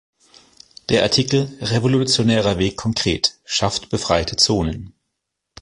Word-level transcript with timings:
Der 0.89 1.03
Artikel 1.03 1.55
"Revolutionärer 1.61 2.57
Weg 2.57 2.75
konkret: 2.75 3.37
Schafft 3.45 3.89
befreite 3.91 4.35
Zonen! 4.35 4.95